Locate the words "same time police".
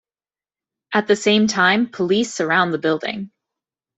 1.15-2.33